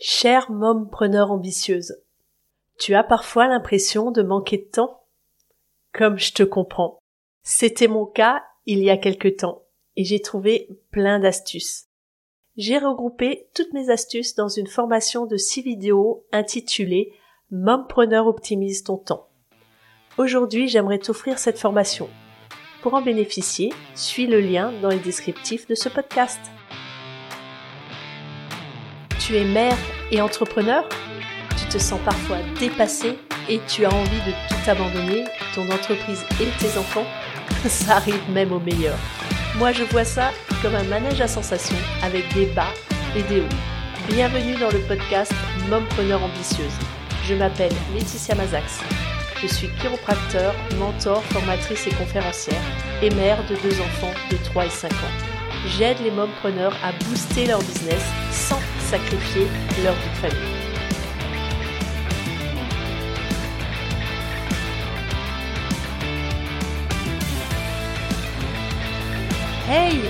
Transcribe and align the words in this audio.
Chère 0.00 0.52
mompreneur 0.52 1.32
ambitieuse, 1.32 1.96
tu 2.78 2.94
as 2.94 3.02
parfois 3.02 3.48
l'impression 3.48 4.12
de 4.12 4.22
manquer 4.22 4.58
de 4.58 4.70
temps? 4.70 5.02
Comme 5.92 6.20
je 6.20 6.32
te 6.32 6.44
comprends. 6.44 7.00
C'était 7.42 7.88
mon 7.88 8.06
cas 8.06 8.44
il 8.64 8.78
y 8.78 8.90
a 8.90 8.96
quelque 8.96 9.26
temps 9.26 9.64
et 9.96 10.04
j'ai 10.04 10.20
trouvé 10.20 10.68
plein 10.92 11.18
d'astuces. 11.18 11.86
J'ai 12.56 12.78
regroupé 12.78 13.48
toutes 13.54 13.72
mes 13.72 13.90
astuces 13.90 14.36
dans 14.36 14.46
une 14.46 14.68
formation 14.68 15.26
de 15.26 15.36
six 15.36 15.62
vidéos 15.62 16.24
intitulée 16.30 17.12
Mompreneur 17.50 18.28
optimise 18.28 18.84
ton 18.84 18.98
temps. 18.98 19.28
Aujourd'hui, 20.16 20.68
j'aimerais 20.68 21.00
t'offrir 21.00 21.40
cette 21.40 21.58
formation. 21.58 22.08
Pour 22.82 22.94
en 22.94 23.02
bénéficier, 23.02 23.72
suis 23.96 24.28
le 24.28 24.40
lien 24.40 24.70
dans 24.80 24.90
les 24.90 25.00
descriptifs 25.00 25.66
de 25.66 25.74
ce 25.74 25.88
podcast 25.88 26.38
tu 29.28 29.36
es 29.36 29.44
mère 29.44 29.76
et 30.10 30.22
entrepreneur, 30.22 30.88
tu 31.58 31.66
te 31.66 31.76
sens 31.76 32.00
parfois 32.02 32.38
dépassé 32.58 33.18
et 33.50 33.60
tu 33.68 33.84
as 33.84 33.92
envie 33.92 34.22
de 34.26 34.32
tout 34.48 34.70
abandonner, 34.70 35.24
ton 35.54 35.70
entreprise 35.70 36.24
et 36.40 36.46
tes 36.58 36.78
enfants, 36.78 37.04
ça 37.68 37.96
arrive 37.96 38.22
même 38.30 38.52
au 38.52 38.58
meilleur. 38.58 38.96
Moi 39.58 39.72
je 39.72 39.84
vois 39.84 40.06
ça 40.06 40.30
comme 40.62 40.74
un 40.74 40.84
manège 40.84 41.20
à 41.20 41.28
sensations 41.28 41.76
avec 42.02 42.32
des 42.32 42.46
bas 42.46 42.72
et 43.14 43.22
des 43.24 43.40
hauts. 43.40 44.08
Bienvenue 44.08 44.54
dans 44.54 44.70
le 44.70 44.78
podcast 44.88 45.34
Mompreneur 45.68 46.22
ambitieuse. 46.22 46.78
Je 47.24 47.34
m'appelle 47.34 47.72
Laetitia 47.94 48.34
Mazax. 48.34 48.80
Je 49.42 49.46
suis 49.46 49.68
chiropracteur, 49.82 50.54
mentor, 50.78 51.22
formatrice 51.24 51.86
et 51.86 51.94
conférencière 51.96 52.62
et 53.02 53.10
mère 53.10 53.44
de 53.46 53.56
deux 53.56 53.78
enfants 53.78 54.14
de 54.30 54.38
3 54.38 54.64
et 54.64 54.70
5 54.70 54.90
ans. 54.90 55.36
J'aide 55.76 55.98
les 56.02 56.12
mompreneurs 56.12 56.74
à 56.82 56.92
booster 57.04 57.44
leur 57.44 57.58
business 57.58 58.02
sans 58.30 58.60
sacrifier 58.88 59.46
leur 59.84 59.92
vie 59.92 60.08
de 60.08 60.16
famille. 60.16 60.54
Hey, 69.68 70.00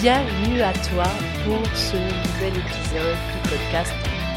bienvenue 0.00 0.62
à 0.62 0.72
toi 0.72 1.02
pour 1.44 1.66
ce 1.76 1.96
nouvel 1.96 2.60
épisode 2.60 3.18
du 3.32 3.48
podcast 3.50 3.92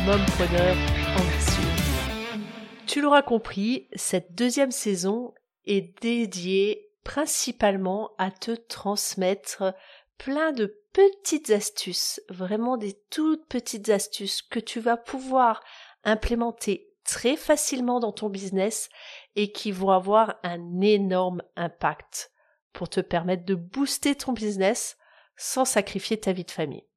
Mompreneur 0.07 0.75
ambitieux. 1.19 2.41
Tu 2.87 3.01
l'auras 3.01 3.21
compris, 3.21 3.87
cette 3.93 4.33
deuxième 4.33 4.71
saison 4.71 5.35
est 5.67 6.01
dédiée 6.01 6.89
principalement 7.03 8.13
à 8.17 8.31
te 8.31 8.55
transmettre 8.55 9.75
plein 10.17 10.53
de 10.53 10.75
petites 10.95 11.49
astuces, 11.49 12.21
vraiment 12.29 12.77
des 12.77 12.97
toutes 13.09 13.45
petites 13.49 13.89
astuces 13.89 14.41
que 14.41 14.61
tu 14.61 14.79
vas 14.79 14.95
pouvoir 14.95 15.61
implémenter 16.05 16.87
très 17.03 17.35
facilement 17.35 17.99
dans 17.99 18.13
ton 18.13 18.29
business 18.29 18.87
et 19.35 19.51
qui 19.51 19.73
vont 19.73 19.89
avoir 19.89 20.39
un 20.43 20.79
énorme 20.79 21.41
impact 21.57 22.31
pour 22.71 22.87
te 22.87 23.01
permettre 23.01 23.43
de 23.43 23.55
booster 23.55 24.15
ton 24.15 24.31
business 24.31 24.97
sans 25.35 25.65
sacrifier 25.65 26.17
ta 26.17 26.31
vie 26.31 26.45
de 26.45 26.51
famille. 26.51 26.87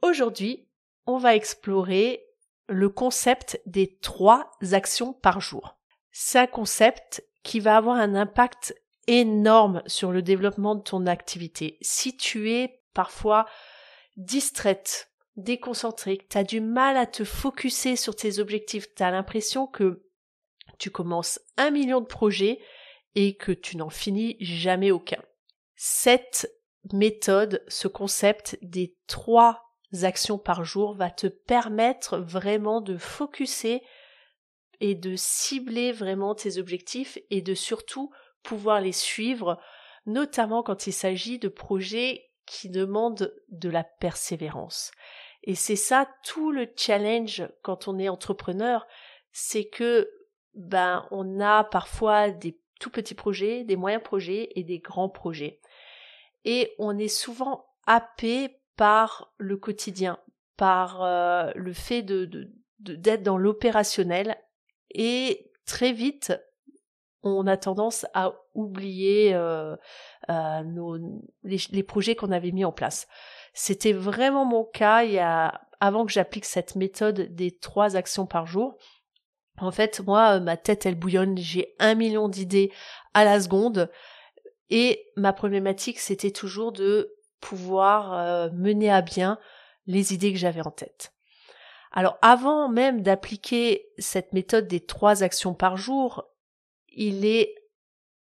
Aujourd'hui, 0.00 0.66
on 1.04 1.18
va 1.18 1.36
explorer 1.36 2.24
le 2.68 2.88
concept 2.88 3.60
des 3.66 3.98
trois 3.98 4.50
actions 4.72 5.12
par 5.12 5.42
jour. 5.42 5.76
C'est 6.10 6.38
un 6.38 6.46
concept 6.46 7.22
qui 7.42 7.60
va 7.60 7.76
avoir 7.76 7.96
un 7.96 8.14
impact 8.14 8.74
énorme 9.08 9.82
sur 9.84 10.10
le 10.10 10.22
développement 10.22 10.74
de 10.74 10.82
ton 10.82 11.06
activité. 11.06 11.76
Si 11.82 12.16
tu 12.16 12.50
es 12.50 12.81
parfois 12.94 13.46
distraite, 14.16 15.10
déconcentrée, 15.36 16.26
tu 16.28 16.38
as 16.38 16.44
du 16.44 16.60
mal 16.60 16.96
à 16.96 17.06
te 17.06 17.24
focuser 17.24 17.96
sur 17.96 18.14
tes 18.14 18.38
objectifs, 18.38 18.94
tu 18.94 19.02
as 19.02 19.10
l'impression 19.10 19.66
que 19.66 20.04
tu 20.78 20.90
commences 20.90 21.40
un 21.56 21.70
million 21.70 22.00
de 22.00 22.06
projets 22.06 22.60
et 23.14 23.36
que 23.36 23.52
tu 23.52 23.76
n'en 23.76 23.90
finis 23.90 24.36
jamais 24.40 24.90
aucun. 24.90 25.22
Cette 25.76 26.50
méthode, 26.92 27.62
ce 27.68 27.88
concept 27.88 28.58
des 28.62 28.96
trois 29.06 29.62
actions 30.02 30.38
par 30.38 30.64
jour 30.64 30.94
va 30.94 31.10
te 31.10 31.26
permettre 31.26 32.18
vraiment 32.18 32.80
de 32.80 32.96
focuser 32.96 33.82
et 34.80 34.94
de 34.94 35.14
cibler 35.16 35.92
vraiment 35.92 36.34
tes 36.34 36.58
objectifs 36.58 37.18
et 37.30 37.42
de 37.42 37.54
surtout 37.54 38.10
pouvoir 38.42 38.80
les 38.80 38.92
suivre, 38.92 39.60
notamment 40.06 40.62
quand 40.62 40.86
il 40.86 40.92
s'agit 40.92 41.38
de 41.38 41.48
projets 41.48 42.31
qui 42.46 42.68
demande 42.68 43.34
de 43.48 43.68
la 43.68 43.84
persévérance. 43.84 44.90
Et 45.44 45.54
c'est 45.54 45.76
ça 45.76 46.08
tout 46.24 46.52
le 46.52 46.68
challenge 46.76 47.48
quand 47.62 47.88
on 47.88 47.98
est 47.98 48.08
entrepreneur, 48.08 48.86
c'est 49.32 49.64
que 49.64 50.10
ben 50.54 51.06
on 51.10 51.40
a 51.40 51.64
parfois 51.64 52.30
des 52.30 52.58
tout 52.78 52.90
petits 52.90 53.14
projets, 53.14 53.64
des 53.64 53.76
moyens 53.76 54.02
projets 54.02 54.50
et 54.54 54.64
des 54.64 54.78
grands 54.78 55.08
projets. 55.08 55.60
Et 56.44 56.74
on 56.78 56.98
est 56.98 57.08
souvent 57.08 57.66
happé 57.86 58.60
par 58.76 59.32
le 59.38 59.56
quotidien, 59.56 60.18
par 60.56 61.02
euh, 61.02 61.50
le 61.54 61.72
fait 61.72 62.02
de 62.02 62.50
d'être 62.78 63.22
dans 63.22 63.38
l'opérationnel 63.38 64.36
et 64.90 65.52
très 65.66 65.92
vite 65.92 66.32
on 67.22 67.46
a 67.46 67.56
tendance 67.56 68.06
à 68.14 68.34
oublier 68.54 69.34
euh, 69.34 69.76
euh, 70.28 70.62
nos, 70.64 70.98
les, 71.44 71.82
projets 71.82 72.16
qu'on 72.16 72.32
avait 72.32 72.52
mis 72.52 72.64
en 72.64 72.72
place. 72.72 73.06
C'était 73.54 73.92
vraiment 73.92 74.44
mon 74.44 74.64
cas 74.64 75.04
il 75.04 75.12
y 75.12 75.18
a, 75.18 75.60
avant 75.80 76.04
que 76.04 76.12
j'applique 76.12 76.44
cette 76.44 76.76
méthode 76.76 77.34
des 77.34 77.56
trois 77.56 77.96
actions 77.96 78.26
par 78.26 78.46
jour. 78.46 78.76
En 79.58 79.70
fait, 79.70 80.00
moi, 80.00 80.40
ma 80.40 80.56
tête, 80.56 80.86
elle 80.86 80.94
bouillonne, 80.94 81.36
j'ai 81.38 81.74
un 81.78 81.94
million 81.94 82.28
d'idées 82.28 82.72
à 83.14 83.24
la 83.24 83.40
seconde. 83.40 83.90
Et 84.70 85.04
ma 85.16 85.32
problématique, 85.32 85.98
c'était 85.98 86.30
toujours 86.30 86.72
de 86.72 87.14
pouvoir 87.40 88.14
euh, 88.14 88.48
mener 88.52 88.90
à 88.90 89.02
bien 89.02 89.38
les 89.86 90.14
idées 90.14 90.32
que 90.32 90.38
j'avais 90.38 90.66
en 90.66 90.70
tête. 90.70 91.12
Alors 91.92 92.16
avant 92.22 92.70
même 92.70 93.02
d'appliquer 93.02 93.86
cette 93.98 94.32
méthode 94.32 94.66
des 94.66 94.80
trois 94.80 95.22
actions 95.22 95.52
par 95.52 95.76
jour, 95.76 96.24
il 96.94 97.24
est 97.24 97.54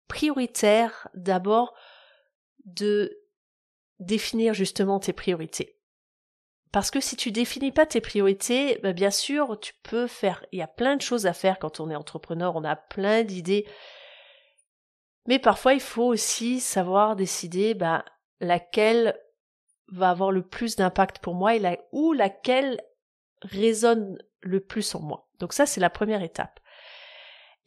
prioritaire 0.07 1.09
d'abord 1.13 1.73
de 2.66 3.17
définir 4.00 4.53
justement 4.53 5.00
tes 5.00 5.13
priorités. 5.13 5.78
Parce 6.72 6.91
que 6.91 7.00
si 7.00 7.16
tu 7.16 7.31
définis 7.31 7.72
pas 7.72 7.85
tes 7.85 8.01
priorités, 8.01 8.79
bah, 8.83 8.94
bien 8.94 9.11
sûr, 9.11 9.59
tu 9.59 9.73
peux 9.83 10.07
faire, 10.07 10.45
il 10.51 10.59
y 10.59 10.61
a 10.61 10.67
plein 10.67 10.95
de 10.95 11.01
choses 11.01 11.25
à 11.25 11.33
faire 11.33 11.59
quand 11.59 11.79
on 11.79 11.89
est 11.89 11.95
entrepreneur, 11.95 12.55
on 12.55 12.63
a 12.63 12.75
plein 12.75 13.23
d'idées. 13.23 13.66
Mais 15.25 15.39
parfois, 15.39 15.73
il 15.73 15.79
faut 15.79 16.05
aussi 16.05 16.59
savoir 16.59 17.16
décider 17.16 17.73
bah, 17.73 18.05
laquelle 18.39 19.17
va 19.89 20.09
avoir 20.09 20.31
le 20.31 20.41
plus 20.41 20.75
d'impact 20.75 21.19
pour 21.19 21.34
moi 21.34 21.55
et 21.55 21.59
la, 21.59 21.78
ou 21.91 22.13
laquelle 22.13 22.81
résonne 23.41 24.17
le 24.41 24.59
plus 24.59 24.94
en 24.95 25.01
moi. 25.01 25.29
Donc 25.39 25.53
ça, 25.53 25.66
c'est 25.66 25.81
la 25.81 25.89
première 25.89 26.22
étape. 26.22 26.59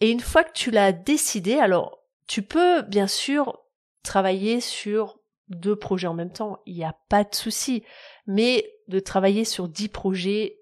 Et 0.00 0.10
une 0.10 0.20
fois 0.20 0.44
que 0.44 0.52
tu 0.52 0.70
l'as 0.70 0.92
décidé, 0.92 1.58
alors 1.58 1.98
tu 2.26 2.42
peux 2.42 2.82
bien 2.82 3.06
sûr 3.06 3.58
travailler 4.02 4.60
sur 4.60 5.20
deux 5.48 5.76
projets 5.76 6.06
en 6.06 6.14
même 6.14 6.32
temps, 6.32 6.60
il 6.64 6.74
n'y 6.74 6.84
a 6.84 6.96
pas 7.08 7.24
de 7.24 7.34
souci. 7.34 7.84
Mais 8.26 8.72
de 8.88 9.00
travailler 9.00 9.44
sur 9.44 9.68
dix 9.68 9.88
projets, 9.88 10.60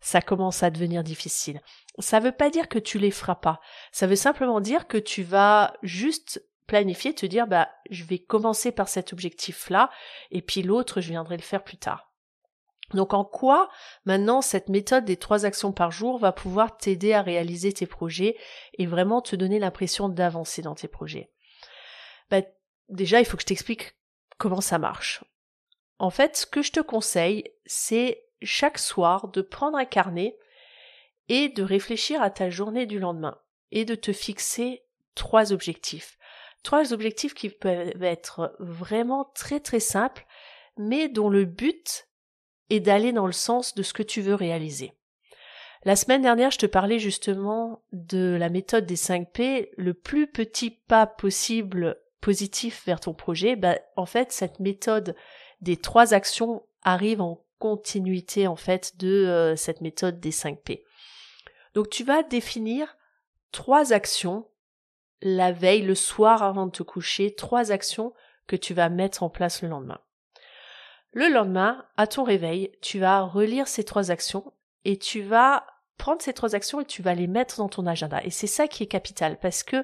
ça 0.00 0.20
commence 0.20 0.62
à 0.62 0.70
devenir 0.70 1.02
difficile. 1.02 1.60
Ça 1.98 2.20
ne 2.20 2.24
veut 2.26 2.32
pas 2.32 2.50
dire 2.50 2.68
que 2.68 2.78
tu 2.78 2.98
les 2.98 3.10
feras 3.10 3.36
pas. 3.36 3.60
Ça 3.92 4.06
veut 4.06 4.16
simplement 4.16 4.60
dire 4.60 4.86
que 4.86 4.98
tu 4.98 5.22
vas 5.22 5.74
juste 5.82 6.42
planifier, 6.66 7.14
te 7.14 7.26
dire, 7.26 7.46
bah, 7.46 7.70
je 7.90 8.04
vais 8.04 8.18
commencer 8.18 8.72
par 8.72 8.88
cet 8.88 9.12
objectif-là, 9.12 9.90
et 10.30 10.42
puis 10.42 10.62
l'autre, 10.62 11.00
je 11.00 11.10
viendrai 11.10 11.36
le 11.36 11.42
faire 11.42 11.62
plus 11.62 11.76
tard. 11.76 12.12
Donc 12.94 13.14
en 13.14 13.24
quoi 13.24 13.68
maintenant 14.04 14.42
cette 14.42 14.68
méthode 14.68 15.04
des 15.04 15.16
trois 15.16 15.44
actions 15.44 15.72
par 15.72 15.90
jour 15.90 16.18
va 16.18 16.32
pouvoir 16.32 16.76
t'aider 16.76 17.12
à 17.12 17.22
réaliser 17.22 17.72
tes 17.72 17.86
projets 17.86 18.36
et 18.74 18.86
vraiment 18.86 19.20
te 19.20 19.34
donner 19.34 19.58
l'impression 19.58 20.08
d'avancer 20.08 20.62
dans 20.62 20.74
tes 20.74 20.88
projets? 20.88 21.30
Bah, 22.30 22.42
Déjà, 22.88 23.20
il 23.20 23.26
faut 23.26 23.36
que 23.36 23.42
je 23.42 23.46
t'explique 23.46 23.96
comment 24.38 24.60
ça 24.60 24.78
marche. 24.78 25.24
En 25.98 26.10
fait, 26.10 26.36
ce 26.36 26.46
que 26.46 26.62
je 26.62 26.72
te 26.72 26.80
conseille, 26.80 27.44
c'est 27.64 28.22
chaque 28.42 28.78
soir 28.78 29.28
de 29.28 29.42
prendre 29.42 29.78
un 29.78 29.84
carnet 29.84 30.36
et 31.28 31.48
de 31.48 31.62
réfléchir 31.62 32.22
à 32.22 32.30
ta 32.30 32.50
journée 32.50 32.86
du 32.86 32.98
lendemain 32.98 33.40
et 33.72 33.84
de 33.84 33.94
te 33.94 34.12
fixer 34.12 34.84
trois 35.14 35.52
objectifs. 35.52 36.18
Trois 36.62 36.92
objectifs 36.92 37.34
qui 37.34 37.48
peuvent 37.48 38.02
être 38.02 38.54
vraiment 38.58 39.24
très 39.34 39.60
très 39.60 39.80
simples, 39.80 40.26
mais 40.76 41.08
dont 41.08 41.28
le 41.28 41.44
but 41.44 42.05
et 42.70 42.80
d'aller 42.80 43.12
dans 43.12 43.26
le 43.26 43.32
sens 43.32 43.74
de 43.74 43.82
ce 43.82 43.92
que 43.92 44.02
tu 44.02 44.20
veux 44.20 44.34
réaliser. 44.34 44.92
La 45.84 45.94
semaine 45.94 46.22
dernière, 46.22 46.50
je 46.50 46.58
te 46.58 46.66
parlais 46.66 46.98
justement 46.98 47.82
de 47.92 48.36
la 48.38 48.48
méthode 48.48 48.86
des 48.86 48.96
5 48.96 49.30
P, 49.32 49.70
le 49.76 49.94
plus 49.94 50.26
petit 50.26 50.70
pas 50.70 51.06
possible 51.06 51.96
positif 52.20 52.82
vers 52.86 52.98
ton 52.98 53.14
projet. 53.14 53.54
Bah, 53.54 53.78
en 53.94 54.06
fait, 54.06 54.32
cette 54.32 54.58
méthode 54.58 55.14
des 55.60 55.76
trois 55.76 56.12
actions 56.12 56.64
arrive 56.82 57.20
en 57.20 57.44
continuité 57.58 58.46
en 58.46 58.56
fait 58.56 58.96
de 58.98 59.08
euh, 59.08 59.56
cette 59.56 59.80
méthode 59.80 60.20
des 60.20 60.32
5 60.32 60.60
P. 60.60 60.84
Donc 61.74 61.88
tu 61.88 62.04
vas 62.04 62.22
définir 62.22 62.96
trois 63.52 63.92
actions 63.92 64.48
la 65.22 65.52
veille, 65.52 65.82
le 65.82 65.94
soir 65.94 66.42
avant 66.42 66.66
de 66.66 66.72
te 66.72 66.82
coucher, 66.82 67.34
trois 67.34 67.72
actions 67.72 68.12
que 68.46 68.56
tu 68.56 68.74
vas 68.74 68.88
mettre 68.88 69.22
en 69.22 69.30
place 69.30 69.62
le 69.62 69.68
lendemain. 69.68 70.00
Le 71.16 71.28
lendemain, 71.28 71.82
à 71.96 72.06
ton 72.06 72.24
réveil, 72.24 72.72
tu 72.82 72.98
vas 72.98 73.22
relire 73.22 73.68
ces 73.68 73.84
trois 73.84 74.10
actions 74.10 74.52
et 74.84 74.98
tu 74.98 75.22
vas 75.22 75.66
prendre 75.96 76.20
ces 76.20 76.34
trois 76.34 76.54
actions 76.54 76.82
et 76.82 76.84
tu 76.84 77.00
vas 77.00 77.14
les 77.14 77.26
mettre 77.26 77.56
dans 77.56 77.70
ton 77.70 77.86
agenda. 77.86 78.22
Et 78.22 78.28
c'est 78.28 78.46
ça 78.46 78.68
qui 78.68 78.82
est 78.82 78.86
capital 78.86 79.38
parce 79.40 79.62
que 79.62 79.82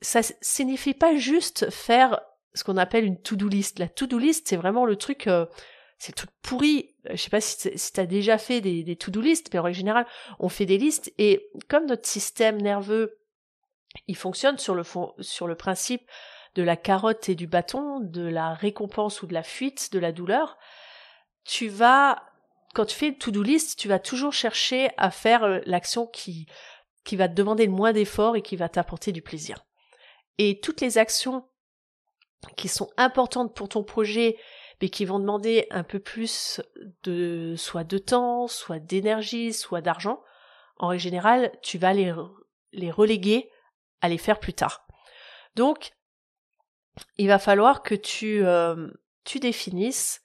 ça 0.00 0.22
signifie 0.40 0.94
pas 0.94 1.14
juste 1.14 1.70
faire 1.70 2.20
ce 2.54 2.64
qu'on 2.64 2.76
appelle 2.76 3.04
une 3.04 3.22
to-do 3.22 3.46
list. 3.46 3.78
La 3.78 3.86
to-do 3.88 4.18
list, 4.18 4.48
c'est 4.48 4.56
vraiment 4.56 4.84
le 4.84 4.96
truc, 4.96 5.28
euh, 5.28 5.46
c'est 5.96 6.12
tout 6.12 6.26
pourri. 6.42 6.96
Je 7.08 7.14
sais 7.14 7.30
pas 7.30 7.40
si, 7.40 7.70
tu 7.70 8.00
as 8.00 8.06
déjà 8.06 8.36
fait 8.36 8.60
des, 8.60 8.82
des 8.82 8.96
to-do 8.96 9.20
list, 9.20 9.54
mais 9.54 9.60
en 9.60 9.72
général, 9.72 10.06
on 10.40 10.48
fait 10.48 10.66
des 10.66 10.76
listes 10.76 11.12
et 11.18 11.48
comme 11.68 11.86
notre 11.86 12.08
système 12.08 12.60
nerveux, 12.60 13.16
il 14.08 14.16
fonctionne 14.16 14.58
sur 14.58 14.74
le 14.74 14.82
fond, 14.82 15.14
sur 15.20 15.46
le 15.46 15.54
principe 15.54 16.02
de 16.56 16.62
la 16.62 16.76
carotte 16.76 17.28
et 17.28 17.34
du 17.34 17.46
bâton, 17.46 18.00
de 18.00 18.26
la 18.26 18.54
récompense 18.54 19.22
ou 19.22 19.26
de 19.26 19.34
la 19.34 19.42
fuite, 19.42 19.92
de 19.92 19.98
la 19.98 20.10
douleur, 20.10 20.56
tu 21.44 21.68
vas, 21.68 22.22
quand 22.74 22.86
tu 22.86 22.96
fais 22.96 23.12
to-do 23.12 23.42
list, 23.42 23.78
tu 23.78 23.88
vas 23.88 23.98
toujours 23.98 24.32
chercher 24.32 24.88
à 24.96 25.10
faire 25.10 25.44
euh, 25.44 25.60
l'action 25.66 26.06
qui, 26.06 26.46
qui 27.04 27.14
va 27.14 27.28
te 27.28 27.34
demander 27.34 27.66
le 27.66 27.72
moins 27.72 27.92
d'efforts 27.92 28.36
et 28.36 28.42
qui 28.42 28.56
va 28.56 28.70
t'apporter 28.70 29.12
du 29.12 29.22
plaisir. 29.22 29.64
Et 30.38 30.58
toutes 30.60 30.80
les 30.80 30.98
actions 30.98 31.46
qui 32.56 32.68
sont 32.68 32.90
importantes 32.96 33.54
pour 33.54 33.68
ton 33.68 33.84
projet, 33.84 34.38
mais 34.80 34.88
qui 34.88 35.04
vont 35.04 35.18
demander 35.18 35.66
un 35.70 35.84
peu 35.84 36.00
plus 36.00 36.60
de, 37.02 37.54
soit 37.56 37.84
de 37.84 37.98
temps, 37.98 38.46
soit 38.46 38.78
d'énergie, 38.78 39.52
soit 39.52 39.82
d'argent, 39.82 40.22
en 40.78 40.88
règle 40.88 41.02
générale, 41.02 41.52
tu 41.62 41.78
vas 41.78 41.92
les, 41.92 42.14
les 42.72 42.90
reléguer 42.90 43.50
à 44.00 44.08
les 44.08 44.18
faire 44.18 44.40
plus 44.40 44.52
tard. 44.52 44.86
Donc, 45.54 45.95
il 47.16 47.28
va 47.28 47.38
falloir 47.38 47.82
que 47.82 47.94
tu, 47.94 48.44
euh, 48.44 48.88
tu 49.24 49.38
définisses 49.40 50.22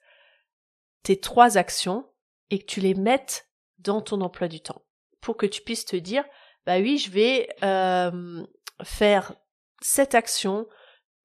tes 1.02 1.18
trois 1.18 1.58
actions 1.58 2.08
et 2.50 2.58
que 2.58 2.66
tu 2.66 2.80
les 2.80 2.94
mettes 2.94 3.48
dans 3.78 4.00
ton 4.00 4.20
emploi 4.20 4.48
du 4.48 4.60
temps 4.60 4.82
pour 5.20 5.36
que 5.36 5.46
tu 5.46 5.62
puisses 5.62 5.84
te 5.84 5.96
dire 5.96 6.24
bah 6.66 6.78
oui 6.78 6.98
je 6.98 7.10
vais 7.10 7.48
euh, 7.62 8.44
faire 8.82 9.34
cette 9.80 10.14
action 10.14 10.66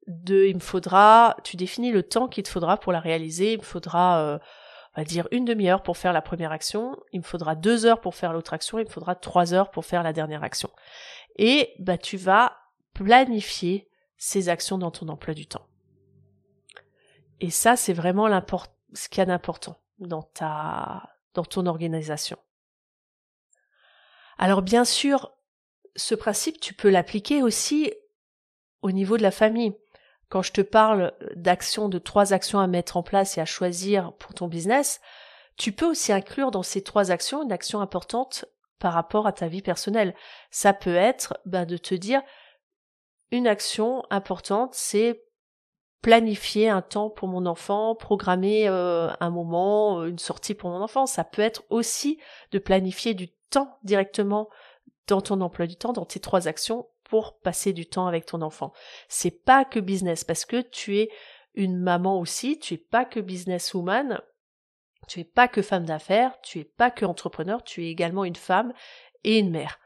de 0.08 0.46
il 0.46 0.56
me 0.56 0.62
faudra 0.62 1.36
tu 1.44 1.58
définis 1.58 1.92
le 1.92 2.04
temps 2.04 2.28
qu'il 2.28 2.44
te 2.44 2.50
faudra 2.50 2.78
pour 2.78 2.92
la 2.92 3.00
réaliser 3.00 3.54
il 3.54 3.60
me 3.60 3.64
faudra 3.64 4.22
euh, 4.22 4.40
on 4.96 5.02
va 5.02 5.06
dire 5.06 5.28
une 5.32 5.46
demi-heure 5.46 5.84
pour 5.84 5.98
faire 5.98 6.14
la 6.14 6.22
première 6.22 6.52
action 6.52 6.98
il 7.12 7.20
me 7.20 7.26
faudra 7.26 7.56
deux 7.56 7.86
heures 7.86 8.02
pour 8.02 8.16
faire 8.16 8.34
l'autre 8.34 8.54
action 8.54 8.80
il 8.80 8.86
me 8.86 8.90
faudra 8.90 9.14
trois 9.14 9.54
heures 9.54 9.70
pour 9.70 9.86
faire 9.86 10.02
la 10.02 10.14
dernière 10.14 10.44
action. 10.44 10.70
Et 11.38 11.76
bah 11.80 11.98
tu 11.98 12.18
vas 12.18 12.58
planifier 12.94 13.88
ces 14.18 14.50
actions 14.50 14.78
dans 14.78 14.92
ton 14.92 15.08
emploi 15.10 15.34
du 15.34 15.48
temps. 15.48 15.68
Et 17.40 17.50
ça, 17.50 17.76
c'est 17.76 17.94
vraiment 17.94 18.28
ce 18.94 19.10
qu'il 19.10 19.20
y 19.20 19.22
a 19.22 19.26
d'important 19.26 19.80
dans 20.00 20.30
dans 21.34 21.44
ton 21.44 21.66
organisation. 21.68 22.38
Alors 24.38 24.62
bien 24.62 24.86
sûr, 24.86 25.32
ce 25.96 26.16
principe, 26.16 26.60
tu 26.60 26.74
peux 26.74 26.90
l'appliquer 26.90 27.42
aussi 27.42 27.94
au 28.82 28.92
niveau 28.92 29.18
de 29.18 29.24
la 29.24 29.32
famille. 29.32 29.76
Quand 30.30 30.42
je 30.42 30.52
te 30.52 30.62
parle 30.62 31.14
d'actions, 31.36 31.90
de 31.90 32.00
trois 32.00 32.34
actions 32.34 32.60
à 32.60 32.68
mettre 32.68 32.98
en 32.98 33.04
place 33.04 33.38
et 33.38 33.42
à 33.42 33.46
choisir 33.46 34.14
pour 34.14 34.34
ton 34.34 34.48
business, 34.48 35.00
tu 35.58 35.72
peux 35.72 35.86
aussi 35.86 36.12
inclure 36.12 36.52
dans 36.52 36.64
ces 36.64 36.84
trois 36.84 37.12
actions 37.12 37.44
une 37.44 37.52
action 37.52 37.82
importante 37.82 38.46
par 38.80 38.94
rapport 38.94 39.26
à 39.26 39.32
ta 39.32 39.48
vie 39.48 39.64
personnelle. 39.64 40.14
Ça 40.52 40.74
peut 40.74 40.96
être 40.96 41.40
ben, 41.46 41.66
de 41.66 41.78
te 41.78 41.96
dire, 41.96 42.22
une 43.32 43.48
action 43.48 44.04
importante, 44.10 44.74
c'est 44.74 45.24
planifier 46.02 46.70
un 46.70 46.82
temps 46.82 47.10
pour 47.10 47.28
mon 47.28 47.46
enfant, 47.46 47.96
programmer 47.96 48.68
euh, 48.68 49.10
un 49.20 49.30
moment, 49.30 50.02
euh, 50.02 50.08
une 50.08 50.20
sortie 50.20 50.54
pour 50.54 50.70
mon 50.70 50.82
enfant. 50.82 51.06
Ça 51.06 51.24
peut 51.24 51.42
être 51.42 51.64
aussi 51.70 52.20
de 52.52 52.60
planifier 52.60 53.14
du 53.14 53.30
temps 53.50 53.78
directement 53.84 54.50
dans 55.08 55.22
ton 55.22 55.42
emploi 55.42 55.68
du 55.68 55.76
temps, 55.76 55.94
dans 55.94 56.06
tes 56.06 56.20
trois 56.20 56.48
actions 56.48 56.88
pour 57.04 57.40
passer 57.40 57.74
du 57.74 57.88
temps 57.88 58.08
avec 58.08 58.26
ton 58.26 58.42
enfant. 58.42 58.74
C'est 59.08 59.44
pas 59.44 59.66
que 59.66 59.80
business 59.80 60.24
parce 60.24 60.46
que 60.46 60.62
tu 60.62 60.98
es 60.98 61.10
une 61.56 61.78
maman 61.78 62.20
aussi, 62.20 62.60
tu 62.60 62.76
es 62.76 62.78
pas 62.78 63.06
que 63.06 63.20
businesswoman, 63.20 64.22
tu 65.08 65.22
es 65.22 65.24
pas 65.24 65.48
que 65.48 65.62
femme 65.62 65.86
d'affaires, 65.86 66.40
tu 66.42 66.60
es 66.60 66.66
pas 66.66 66.92
que 66.92 67.06
entrepreneur, 67.06 67.64
tu 67.64 67.86
es 67.86 67.90
également 67.90 68.26
une 68.26 68.36
femme 68.36 68.74
et 69.24 69.40
une 69.40 69.50
mère. 69.50 69.80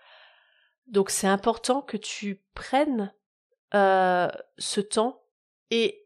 Donc 0.88 1.10
c'est 1.10 1.28
important 1.28 1.82
que 1.82 1.98
tu 1.98 2.42
prennes 2.54 3.14
euh, 3.74 4.30
ce 4.58 4.82
temps 4.82 5.24
et 5.70 6.06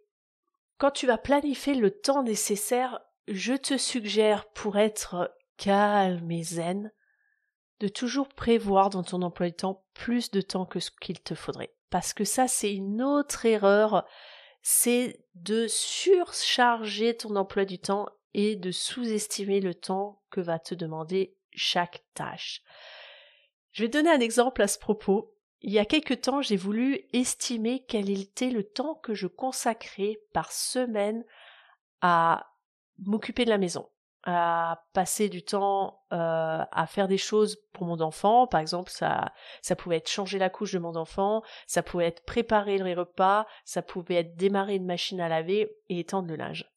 quand 0.78 0.92
tu 0.92 1.08
vas 1.08 1.18
planifier 1.18 1.74
le 1.76 1.92
temps 1.92 2.24
nécessaire, 2.24 3.00
je 3.28 3.54
te 3.54 3.78
suggère 3.78 4.50
pour 4.50 4.78
être 4.78 5.36
calme 5.58 6.32
et 6.32 6.44
zen 6.44 6.92
de 7.80 7.88
toujours 7.88 8.30
prévoir 8.30 8.90
dans 8.90 9.04
ton 9.04 9.22
emploi 9.22 9.48
du 9.48 9.56
temps 9.56 9.86
plus 9.94 10.32
de 10.32 10.42
temps 10.42 10.66
que 10.66 10.80
ce 10.80 10.92
qu'il 11.02 11.22
te 11.22 11.36
faudrait. 11.36 11.74
Parce 11.90 12.14
que 12.14 12.24
ça, 12.24 12.48
c'est 12.48 12.74
une 12.74 13.02
autre 13.02 13.46
erreur, 13.46 14.06
c'est 14.62 15.26
de 15.36 15.68
surcharger 15.68 17.16
ton 17.16 17.36
emploi 17.36 17.66
du 17.66 17.80
temps 17.80 18.08
et 18.34 18.56
de 18.56 18.72
sous-estimer 18.72 19.62
le 19.62 19.74
temps 19.74 20.22
que 20.30 20.42
va 20.42 20.60
te 20.60 20.76
demander 20.76 21.38
chaque 21.54 22.04
tâche. 22.14 22.62
Je 23.72 23.84
vais 23.84 23.90
donner 23.90 24.10
un 24.10 24.20
exemple 24.20 24.62
à 24.62 24.68
ce 24.68 24.78
propos. 24.78 25.35
Il 25.68 25.72
y 25.72 25.80
a 25.80 25.86
quelque 25.86 26.14
temps, 26.14 26.44
j'ai 26.44 26.58
voulu 26.58 27.00
estimer 27.12 27.84
quel 27.88 28.12
était 28.12 28.52
le 28.52 28.64
temps 28.64 28.94
que 28.94 29.16
je 29.16 29.26
consacrais 29.26 30.20
par 30.32 30.52
semaine 30.52 31.26
à 32.02 32.52
m'occuper 33.00 33.46
de 33.46 33.50
la 33.50 33.58
maison, 33.58 33.90
à 34.26 34.86
passer 34.94 35.28
du 35.28 35.42
temps 35.42 36.04
euh, 36.14 36.64
à 36.72 36.86
faire 36.86 37.08
des 37.08 37.18
choses 37.18 37.58
pour 37.74 37.88
mon 37.88 38.00
enfant. 38.02 38.46
Par 38.46 38.60
exemple, 38.60 38.92
ça, 38.92 39.34
ça 39.64 39.76
pouvait 39.76 39.98
être 39.98 40.08
changer 40.08 40.38
la 40.38 40.52
couche 40.52 40.74
de 40.74 40.78
mon 40.78 40.96
enfant, 40.96 41.42
ça 41.66 41.82
pouvait 41.82 42.06
être 42.06 42.24
préparer 42.26 42.78
les 42.78 42.94
repas, 42.94 43.48
ça 43.64 43.82
pouvait 43.82 44.18
être 44.18 44.36
démarrer 44.36 44.76
une 44.76 44.86
machine 44.86 45.20
à 45.20 45.30
laver 45.30 45.76
et 45.90 45.98
étendre 45.98 46.28
le 46.28 46.36
linge. 46.36 46.72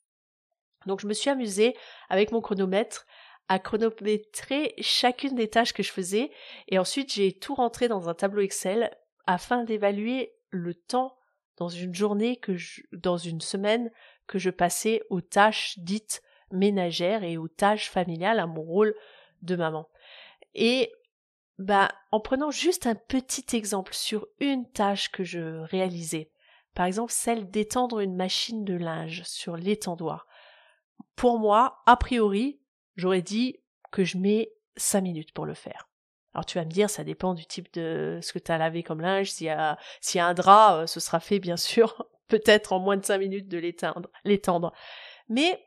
Donc 0.87 1.01
je 1.01 1.07
me 1.07 1.13
suis 1.13 1.29
amusée 1.29 1.77
avec 2.09 2.33
mon 2.33 2.41
chronomètre 2.41 3.07
à 3.49 3.59
chronométrer 3.59 4.75
chacune 4.79 5.35
des 5.35 5.49
tâches 5.49 5.73
que 5.73 5.83
je 5.83 5.93
faisais 5.93 6.31
et 6.69 6.79
ensuite 6.79 7.13
j'ai 7.13 7.33
tout 7.33 7.55
rentré 7.55 7.89
dans 7.89 8.09
un 8.09 8.15
tableau 8.15 8.43
Excel 8.43 8.91
afin 9.27 9.65
d'évaluer 9.65 10.35
le 10.51 10.75
temps 10.75 11.17
dans 11.57 11.69
une 11.69 11.95
journée 11.95 12.37
que 12.37 12.53
dans 12.93 13.17
une 13.17 13.41
semaine 13.41 13.91
que 14.27 14.39
je 14.39 14.51
passais 14.51 15.03
aux 15.11 15.21
tâches 15.21 15.79
dites 15.79 16.23
ménagères 16.53 17.25
et 17.25 17.37
aux 17.37 17.49
tâches 17.49 17.91
familiales 17.91 18.39
à 18.39 18.47
mon 18.47 18.63
rôle 18.63 18.95
de 19.43 19.57
maman. 19.57 19.89
Et 20.55 20.93
bah 21.59 21.91
en 22.13 22.21
prenant 22.21 22.51
juste 22.51 22.87
un 22.87 22.95
petit 22.95 23.57
exemple 23.57 23.93
sur 23.95 24.27
une 24.39 24.71
tâche 24.71 25.11
que 25.11 25.25
je 25.25 25.61
réalisais, 25.65 26.31
par 26.75 26.87
exemple 26.87 27.13
celle 27.13 27.51
d'étendre 27.51 28.01
une 28.01 28.15
machine 28.15 28.65
de 28.65 28.75
linge 28.75 29.23
sur 29.25 29.57
l'étendoir. 29.57 30.27
Pour 31.17 31.39
moi, 31.39 31.83
a 31.87 31.97
priori, 31.97 32.61
j'aurais 32.99 33.23
dit 33.23 33.57
que 33.91 34.05
je 34.05 34.19
mets 34.19 34.53
5 34.77 35.01
minutes 35.01 35.33
pour 35.33 35.47
le 35.47 35.55
faire. 35.55 35.89
Alors 36.35 36.45
tu 36.45 36.59
vas 36.59 36.65
me 36.67 36.71
dire, 36.71 36.91
ça 36.91 37.05
dépend 37.05 37.33
du 37.33 37.47
type 37.47 37.73
de 37.73 38.19
ce 38.23 38.33
que 38.35 38.39
tu 38.39 38.53
as 38.53 38.59
lavé 38.59 38.83
comme 38.83 39.01
linge. 39.01 39.31
S'il 39.31 39.47
y 39.47 39.51
a, 39.51 39.79
un 40.17 40.35
drap, 40.35 40.83
euh, 40.83 40.87
ce 40.87 41.01
sera 41.01 41.21
fait 41.21 41.39
bien 41.39 41.57
sûr, 41.57 42.07
peut-être 42.29 42.75
en 42.75 42.81
moins 42.81 42.99
de 42.99 43.05
5 43.05 43.19
minutes 43.19 43.49
de 43.49 43.57
l'éteindre, 43.57 44.11
l'étendre. 44.25 44.75
Mais 45.29 45.65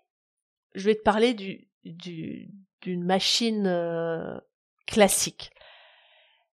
je 0.76 0.86
vais 0.86 0.96
te 0.96 1.02
parler 1.02 1.34
du, 1.34 1.68
du, 1.84 2.52
d'une 2.82 3.04
machine 3.04 3.66
euh, 3.66 4.38
classique. 4.86 5.52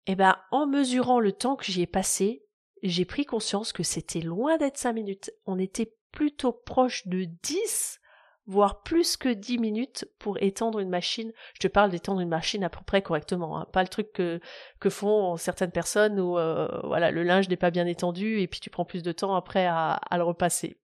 Eh 0.05 0.15
ben, 0.15 0.37
en 0.51 0.67
mesurant 0.67 1.21
le 1.21 1.31
temps 1.31 1.55
que 1.55 1.65
j'y 1.65 1.81
ai 1.81 1.87
passé, 1.87 2.43
j'ai 2.81 3.05
pris 3.05 3.25
conscience 3.25 3.71
que 3.71 3.83
c'était 3.83 4.19
loin 4.19 4.57
d'être 4.57 4.77
5 4.77 4.93
minutes. 4.93 5.31
On 5.45 5.57
était 5.57 5.95
plutôt 6.11 6.51
proche 6.51 7.07
de 7.07 7.23
10 7.23 8.01
voire 8.45 8.83
plus 8.83 9.15
que 9.15 9.29
10 9.29 9.57
minutes 9.57 10.05
pour 10.19 10.41
étendre 10.41 10.79
une 10.79 10.89
machine. 10.89 11.31
Je 11.53 11.59
te 11.59 11.67
parle 11.67 11.91
d'étendre 11.91 12.19
une 12.19 12.29
machine 12.29 12.63
à 12.63 12.69
peu 12.69 12.79
près 12.85 13.01
correctement, 13.01 13.57
hein. 13.57 13.67
pas 13.71 13.81
le 13.81 13.87
truc 13.87 14.11
que, 14.11 14.39
que 14.79 14.89
font 14.89 15.37
certaines 15.37 15.71
personnes 15.71 16.19
où 16.19 16.37
euh, 16.37 16.67
voilà 16.83 17.11
le 17.11 17.23
linge 17.23 17.47
n'est 17.47 17.57
pas 17.57 17.71
bien 17.71 17.85
étendu 17.85 18.39
et 18.39 18.47
puis 18.47 18.59
tu 18.59 18.69
prends 18.69 18.85
plus 18.85 19.03
de 19.03 19.11
temps 19.11 19.35
après 19.35 19.65
à, 19.65 19.93
à 19.93 20.17
le 20.17 20.23
repasser. 20.23 20.77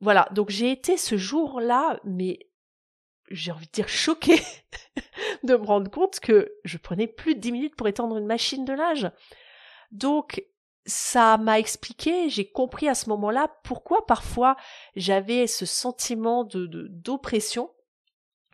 Voilà, 0.00 0.28
donc 0.32 0.50
j'ai 0.50 0.70
été 0.70 0.96
ce 0.96 1.16
jour-là, 1.16 1.98
mais 2.04 2.38
j'ai 3.30 3.50
envie 3.50 3.66
de 3.66 3.72
dire 3.72 3.88
choquée 3.88 4.40
de 5.42 5.56
me 5.56 5.64
rendre 5.64 5.90
compte 5.90 6.20
que 6.20 6.52
je 6.64 6.78
prenais 6.78 7.06
plus 7.06 7.34
de 7.34 7.40
10 7.40 7.52
minutes 7.52 7.76
pour 7.76 7.88
étendre 7.88 8.16
une 8.16 8.26
machine 8.26 8.64
de 8.64 8.72
linge. 8.72 9.10
Donc 9.90 10.44
ça 10.86 11.36
m'a 11.36 11.58
expliqué, 11.58 12.30
j'ai 12.30 12.48
compris 12.48 12.88
à 12.88 12.94
ce 12.94 13.08
moment-là 13.08 13.48
pourquoi 13.64 14.06
parfois 14.06 14.56
j'avais 14.94 15.46
ce 15.46 15.66
sentiment 15.66 16.44
de 16.44 16.66
d'oppression 16.88 17.70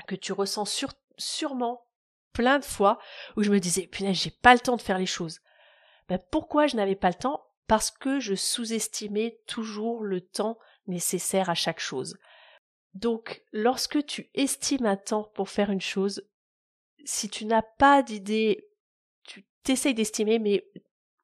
que 0.07 0.15
tu 0.15 0.33
ressens 0.33 0.65
sûrement 1.19 1.87
plein 2.33 2.59
de 2.59 2.65
fois 2.65 2.99
où 3.37 3.43
je 3.43 3.51
me 3.51 3.61
disais 3.61 3.87
punaise 3.87 4.17
j'ai 4.17 4.31
pas 4.31 4.55
le 4.55 4.61
temps 4.61 4.77
de 4.77 4.83
faire 4.83 4.99
les 4.99 5.07
choses. 5.07 5.41
Ben, 6.09 6.19
pourquoi 6.31 6.67
je 6.67 6.77
n'avais 6.77 6.97
pas 6.97 7.09
le 7.09 7.15
temps? 7.15 7.45
Parce 7.67 7.91
que 7.91 8.19
je 8.19 8.35
sous-estimais 8.35 9.39
toujours 9.47 10.03
le 10.03 10.21
temps 10.21 10.59
nécessaire 10.87 11.51
à 11.51 11.55
chaque 11.55 11.81
chose. 11.81 12.19
Donc 12.95 13.43
lorsque 13.53 14.05
tu 14.07 14.31
estimes 14.35 14.87
un 14.87 14.97
temps 14.97 15.31
pour 15.35 15.51
faire 15.51 15.71
une 15.71 15.81
chose, 15.81 16.27
si 17.05 17.29
tu 17.29 17.45
n'as 17.45 17.63
pas 17.63 18.03
d'idée, 18.03 18.67
tu 19.25 19.45
t'essayes 19.63 19.95
d'estimer 19.95 20.39
mais 20.39 20.65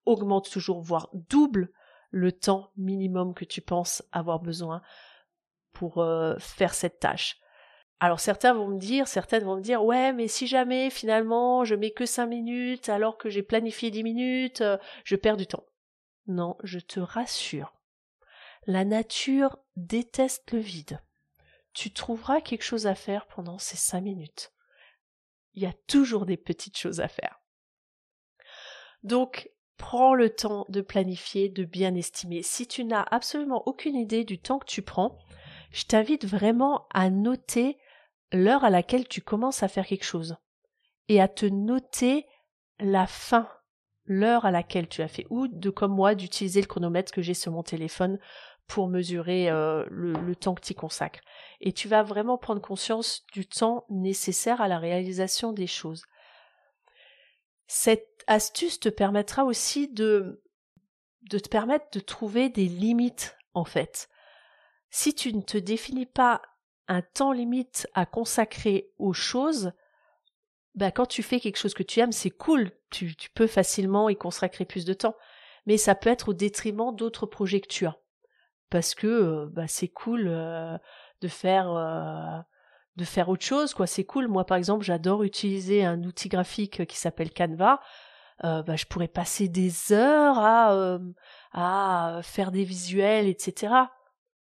augmente 0.08 0.50
toujours, 0.50 0.80
voire 0.80 1.08
double 1.12 1.70
le 2.10 2.32
temps 2.32 2.72
minimum 2.76 3.34
que 3.34 3.44
tu 3.44 3.60
penses 3.60 4.02
avoir 4.12 4.40
besoin 4.40 4.82
pour 5.72 5.98
euh, 5.98 6.36
faire 6.38 6.74
cette 6.74 6.98
tâche. 6.98 7.38
Alors 8.00 8.20
certains 8.20 8.54
vont 8.54 8.68
me 8.68 8.78
dire, 8.78 9.08
certaines 9.08 9.44
vont 9.44 9.56
me 9.56 9.62
dire, 9.62 9.84
ouais, 9.84 10.12
mais 10.12 10.28
si 10.28 10.46
jamais 10.46 10.88
finalement 10.90 11.64
je 11.64 11.74
mets 11.74 11.90
que 11.90 12.06
cinq 12.06 12.26
minutes 12.26 12.88
alors 12.88 13.18
que 13.18 13.28
j'ai 13.28 13.42
planifié 13.42 13.90
dix 13.90 14.04
minutes, 14.04 14.60
euh, 14.60 14.78
je 15.04 15.16
perds 15.16 15.36
du 15.36 15.46
temps. 15.46 15.64
Non, 16.26 16.56
je 16.62 16.78
te 16.78 17.00
rassure. 17.00 17.74
La 18.66 18.84
nature 18.84 19.58
déteste 19.76 20.52
le 20.52 20.58
vide. 20.58 21.00
Tu 21.72 21.92
trouveras 21.92 22.40
quelque 22.40 22.64
chose 22.64 22.86
à 22.86 22.94
faire 22.94 23.26
pendant 23.26 23.58
ces 23.58 23.76
cinq 23.76 24.02
minutes. 24.02 24.52
Il 25.54 25.62
y 25.62 25.66
a 25.66 25.72
toujours 25.86 26.26
des 26.26 26.36
petites 26.36 26.76
choses 26.76 27.00
à 27.00 27.08
faire. 27.08 27.40
Donc, 29.02 29.50
prends 29.78 30.14
le 30.14 30.30
temps 30.30 30.66
de 30.68 30.80
planifier, 30.80 31.48
de 31.48 31.64
bien 31.64 31.94
estimer. 31.94 32.42
Si 32.42 32.66
tu 32.66 32.84
n'as 32.84 33.06
absolument 33.10 33.62
aucune 33.66 33.96
idée 33.96 34.24
du 34.24 34.38
temps 34.38 34.58
que 34.58 34.66
tu 34.66 34.82
prends, 34.82 35.16
je 35.70 35.84
t'invite 35.84 36.26
vraiment 36.26 36.86
à 36.92 37.08
noter 37.08 37.78
l'heure 38.32 38.64
à 38.64 38.70
laquelle 38.70 39.08
tu 39.08 39.22
commences 39.22 39.62
à 39.62 39.68
faire 39.68 39.86
quelque 39.86 40.04
chose 40.04 40.36
et 41.08 41.20
à 41.20 41.28
te 41.28 41.46
noter 41.46 42.26
la 42.78 43.06
fin, 43.06 43.48
l'heure 44.04 44.44
à 44.44 44.50
laquelle 44.50 44.88
tu 44.88 45.00
as 45.02 45.08
fait, 45.08 45.26
ou 45.30 45.48
de 45.48 45.70
comme 45.70 45.94
moi 45.94 46.14
d'utiliser 46.14 46.60
le 46.60 46.66
chronomètre 46.66 47.12
que 47.12 47.22
j'ai 47.22 47.34
sur 47.34 47.52
mon 47.52 47.62
téléphone 47.62 48.18
pour 48.66 48.88
mesurer 48.88 49.48
euh, 49.48 49.86
le, 49.88 50.12
le, 50.12 50.36
temps 50.36 50.54
que 50.54 50.60
tu 50.60 50.72
y 50.72 50.76
consacres. 50.76 51.20
Et 51.60 51.72
tu 51.72 51.88
vas 51.88 52.02
vraiment 52.02 52.36
prendre 52.36 52.60
conscience 52.60 53.24
du 53.32 53.46
temps 53.46 53.86
nécessaire 53.88 54.60
à 54.60 54.68
la 54.68 54.78
réalisation 54.78 55.52
des 55.54 55.66
choses. 55.66 56.04
Cette 57.68 58.24
astuce 58.26 58.80
te 58.80 58.88
permettra 58.88 59.44
aussi 59.44 59.88
de, 59.88 60.42
te 61.30 61.48
permettre 61.48 61.86
de 61.92 62.00
trouver 62.00 62.48
des 62.48 62.64
limites, 62.64 63.36
en 63.52 63.64
fait. 63.64 64.08
Si 64.90 65.14
tu 65.14 65.34
ne 65.34 65.42
te 65.42 65.58
définis 65.58 66.06
pas 66.06 66.40
un 66.88 67.02
temps 67.02 67.32
limite 67.32 67.86
à 67.92 68.06
consacrer 68.06 68.90
aux 68.98 69.12
choses, 69.12 69.72
bah, 70.74 70.90
quand 70.90 71.06
tu 71.06 71.22
fais 71.22 71.40
quelque 71.40 71.58
chose 71.58 71.74
que 71.74 71.82
tu 71.82 72.00
aimes, 72.00 72.12
c'est 72.12 72.30
cool, 72.30 72.70
tu, 72.90 73.14
tu, 73.14 73.28
peux 73.30 73.46
facilement 73.46 74.08
y 74.08 74.16
consacrer 74.16 74.64
plus 74.64 74.86
de 74.86 74.94
temps. 74.94 75.16
Mais 75.66 75.76
ça 75.76 75.94
peut 75.94 76.08
être 76.08 76.30
au 76.30 76.34
détriment 76.34 76.96
d'autres 76.96 77.26
projets 77.26 77.60
que 77.60 77.68
tu 77.68 77.84
as. 77.84 77.98
Parce 78.70 78.94
que 78.94 79.06
euh, 79.06 79.46
bah, 79.50 79.68
c'est 79.68 79.88
cool 79.88 80.26
euh, 80.28 80.78
de 81.20 81.28
faire 81.28 81.70
euh, 81.70 82.40
de 82.98 83.04
faire 83.04 83.28
autre 83.28 83.44
chose, 83.44 83.72
quoi. 83.72 83.86
C'est 83.86 84.04
cool. 84.04 84.28
Moi, 84.28 84.44
par 84.44 84.58
exemple, 84.58 84.84
j'adore 84.84 85.22
utiliser 85.22 85.84
un 85.84 86.02
outil 86.02 86.28
graphique 86.28 86.84
qui 86.86 86.96
s'appelle 86.98 87.32
Canva. 87.32 87.80
bah, 88.42 88.76
je 88.76 88.84
pourrais 88.86 89.08
passer 89.08 89.48
des 89.48 89.92
heures 89.92 90.38
à, 90.38 90.98
à 91.52 92.20
faire 92.22 92.50
des 92.52 92.64
visuels, 92.64 93.26
etc. 93.26 93.72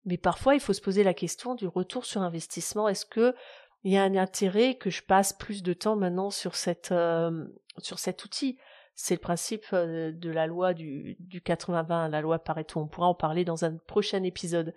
Mais 0.05 0.17
parfois, 0.17 0.55
il 0.55 0.59
faut 0.59 0.73
se 0.73 0.81
poser 0.81 1.03
la 1.03 1.13
question 1.13 1.55
du 1.55 1.67
retour 1.67 2.05
sur 2.05 2.21
investissement. 2.21 2.87
Est-ce 2.87 3.05
que 3.05 3.35
il 3.83 3.93
y 3.93 3.97
a 3.97 4.03
un 4.03 4.15
intérêt 4.15 4.75
que 4.75 4.89
je 4.89 5.03
passe 5.03 5.31
plus 5.33 5.63
de 5.63 5.71
temps 5.73 5.95
maintenant 5.95 6.31
sur 6.31 6.53
euh, 6.91 7.45
cet 7.77 8.25
outil? 8.25 8.57
C'est 8.95 9.15
le 9.15 9.21
principe 9.21 9.65
euh, 9.71 10.11
de 10.11 10.29
la 10.29 10.47
loi 10.47 10.73
du, 10.73 11.15
du 11.19 11.39
80-20, 11.39 12.09
la 12.09 12.21
loi 12.21 12.39
Pareto. 12.39 12.79
On 12.79 12.87
pourra 12.87 13.07
en 13.07 13.15
parler 13.15 13.45
dans 13.45 13.63
un 13.63 13.77
prochain 13.77 14.23
épisode. 14.23 14.73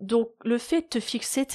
Donc, 0.00 0.30
le 0.44 0.58
fait 0.58 0.82
de 0.82 0.86
te 0.86 1.00
fixer 1.00 1.46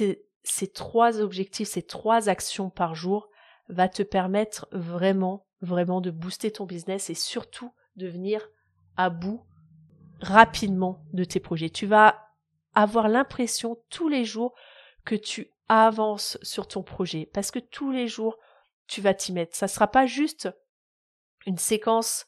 ces 0.49 0.67
trois 0.67 1.19
objectifs, 1.19 1.69
ces 1.69 1.83
trois 1.83 2.29
actions 2.29 2.69
par 2.69 2.95
jour, 2.95 3.29
va 3.69 3.89
te 3.89 4.03
permettre 4.03 4.67
vraiment, 4.71 5.45
vraiment 5.61 6.01
de 6.01 6.11
booster 6.11 6.51
ton 6.51 6.65
business 6.65 7.09
et 7.09 7.15
surtout 7.15 7.71
de 7.95 8.07
venir 8.07 8.47
à 8.95 9.09
bout 9.09 9.43
rapidement 10.21 11.03
de 11.13 11.23
tes 11.23 11.39
projets. 11.39 11.69
Tu 11.69 11.85
vas 11.85 12.27
avoir 12.73 13.07
l'impression 13.07 13.77
tous 13.89 14.07
les 14.07 14.23
jours 14.23 14.53
que 15.05 15.15
tu 15.15 15.51
avances 15.69 16.37
sur 16.41 16.67
ton 16.67 16.83
projet 16.83 17.29
parce 17.33 17.51
que 17.51 17.59
tous 17.59 17.91
les 17.91 18.07
jours 18.07 18.37
tu 18.87 19.01
vas 19.01 19.13
t'y 19.13 19.33
mettre. 19.33 19.55
Ça 19.55 19.67
sera 19.67 19.87
pas 19.87 20.05
juste 20.05 20.49
une 21.45 21.57
séquence 21.57 22.25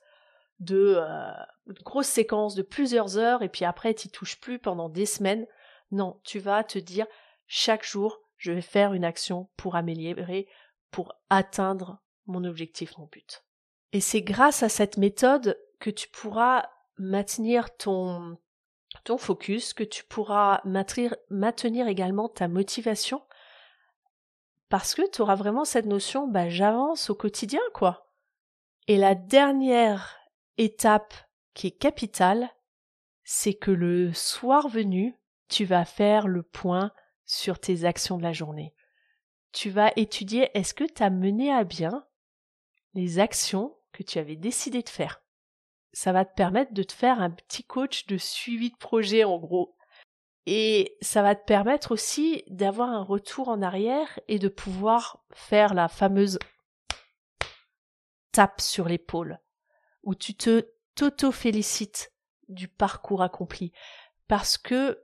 de 0.60 0.96
euh, 0.98 1.32
une 1.68 1.84
grosse 1.84 2.08
séquence 2.08 2.56
de 2.56 2.62
plusieurs 2.64 3.18
heures 3.18 3.44
et 3.44 3.50
puis 3.50 3.64
après 3.64 3.94
tu 3.94 4.10
touches 4.10 4.40
plus 4.40 4.60
pendant 4.60 4.90
des 4.90 5.06
semaines. 5.06 5.48
Non, 5.92 6.20
tu 6.24 6.40
vas 6.40 6.64
te 6.64 6.78
dire 6.78 7.08
chaque 7.50 7.86
jour 7.86 8.22
je 8.40 8.54
vais 8.54 8.62
faire 8.62 8.94
une 8.94 9.04
action 9.04 9.50
pour 9.58 9.76
améliorer, 9.76 10.48
pour 10.92 11.14
atteindre 11.30 12.02
mon 12.26 12.46
objectif, 12.46 12.98
mon 12.98 13.06
but. 13.06 13.44
Et 13.92 14.00
c'est 14.00 14.22
grâce 14.22 14.64
à 14.64 14.70
cette 14.70 14.98
méthode 14.98 15.60
que 15.80 15.90
tu 15.90 16.08
pourras 16.08 16.70
maintenir 16.98 17.76
ton, 17.76 18.38
focus, 19.18 19.74
que 19.74 19.84
tu 19.84 20.04
pourras 20.06 20.62
maintenir, 20.64 21.16
maintenir 21.30 21.88
également 21.88 22.30
ta 22.30 22.48
motivation, 22.48 23.22
parce 24.70 24.96
que 24.96 25.10
tu 25.10 25.22
auras 25.22 25.36
vraiment 25.36 25.66
cette 25.66 25.86
notion, 25.86 26.28
bah, 26.28 26.50
j'avance 26.50 27.10
au 27.10 27.16
quotidien, 27.16 27.62
quoi. 27.74 28.14
Et 28.88 28.98
la 28.98 29.16
dernière 29.16 30.18
étape 30.58 31.14
qui 31.54 31.68
est 31.68 31.78
capitale, 31.78 32.50
c'est 33.24 33.54
que 33.54 33.72
le 33.72 34.14
soir 34.14 34.70
venu, 34.70 35.20
tu 35.50 35.66
vas 35.66 35.86
faire 35.86 36.28
le 36.28 36.44
point 36.44 36.92
sur 37.30 37.60
tes 37.60 37.86
actions 37.86 38.18
de 38.18 38.24
la 38.24 38.34
journée. 38.34 38.74
Tu 39.52 39.70
vas 39.70 39.94
étudier 39.96 40.50
est-ce 40.58 40.74
que 40.74 40.84
tu 40.84 41.04
as 41.04 41.12
mené 41.12 41.54
à 41.54 41.64
bien 41.64 42.04
les 42.96 43.20
actions 43.20 43.78
que 43.92 44.02
tu 44.02 44.18
avais 44.18 44.36
décidé 44.36 44.82
de 44.82 44.90
faire? 44.90 45.22
Ça 45.94 46.12
va 46.12 46.26
te 46.26 46.34
permettre 46.34 46.74
de 46.74 46.82
te 46.82 46.92
faire 46.92 47.22
un 47.22 47.30
petit 47.30 47.64
coach 47.64 48.08
de 48.08 48.18
suivi 48.18 48.72
de 48.72 48.78
projet 48.78 49.26
en 49.26 49.38
gros. 49.38 49.76
Et 50.48 50.98
ça 51.02 51.22
va 51.22 51.36
te 51.36 51.46
permettre 51.46 51.92
aussi 51.92 52.44
d'avoir 52.48 52.90
un 52.90 53.04
retour 53.04 53.50
en 53.50 53.62
arrière 53.62 54.20
et 54.28 54.40
de 54.40 54.48
pouvoir 54.48 55.24
faire 55.32 55.76
la 55.76 55.88
fameuse 55.88 56.40
tape 58.32 58.60
sur 58.60 58.88
l'épaule 58.88 59.40
où 60.02 60.16
tu 60.16 60.34
te 60.34 60.68
t'auto-félicites 60.96 62.12
du 62.48 62.68
parcours 62.68 63.22
accompli 63.22 63.72
parce 64.28 64.58
que 64.58 65.00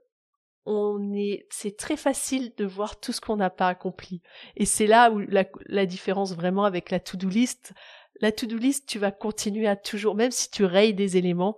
on 0.65 1.13
est 1.13 1.45
c'est 1.49 1.77
très 1.77 1.97
facile 1.97 2.53
de 2.57 2.65
voir 2.65 2.99
tout 2.99 3.11
ce 3.11 3.21
qu'on 3.21 3.37
n'a 3.37 3.49
pas 3.49 3.67
accompli 3.67 4.21
et 4.55 4.65
c'est 4.65 4.87
là 4.87 5.11
où 5.11 5.19
la, 5.19 5.85
différence 5.85 6.33
vraiment 6.33 6.65
avec 6.65 6.89
la 6.89 6.99
to-do 6.99 7.29
list 7.29 7.73
la 8.21 8.31
to-do 8.31 8.57
list, 8.57 8.87
tu 8.87 8.99
vas 8.99 9.11
continuer 9.11 9.67
à 9.67 9.75
toujours, 9.75 10.15
même 10.15 10.31
si 10.31 10.49
tu 10.49 10.63
rayes 10.63 10.93
des 10.93 11.17
éléments, 11.17 11.57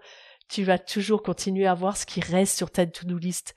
tu 0.50 0.64
vas 0.64 0.80
toujours 0.80 1.22
continuer 1.22 1.68
à 1.68 1.74
voir 1.74 1.98
ce 1.98 2.06
qui 2.06 2.20
reste 2.20 2.58
sur 2.58 2.72
ta 2.72 2.86
to-do 2.86 3.18
list. 3.18 3.54